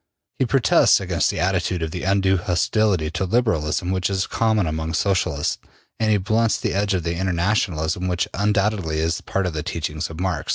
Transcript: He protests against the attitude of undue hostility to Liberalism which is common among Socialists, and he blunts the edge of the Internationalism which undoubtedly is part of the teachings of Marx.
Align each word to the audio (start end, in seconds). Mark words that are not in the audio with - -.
He 0.39 0.47
protests 0.47 0.99
against 0.99 1.29
the 1.29 1.39
attitude 1.39 1.83
of 1.83 1.93
undue 1.93 2.37
hostility 2.37 3.11
to 3.11 3.23
Liberalism 3.25 3.91
which 3.91 4.09
is 4.09 4.25
common 4.25 4.65
among 4.65 4.95
Socialists, 4.95 5.59
and 5.99 6.09
he 6.09 6.17
blunts 6.17 6.57
the 6.59 6.73
edge 6.73 6.95
of 6.95 7.03
the 7.03 7.13
Internationalism 7.17 8.07
which 8.07 8.27
undoubtedly 8.33 8.97
is 8.97 9.21
part 9.21 9.45
of 9.45 9.53
the 9.53 9.61
teachings 9.61 10.09
of 10.09 10.19
Marx. 10.19 10.49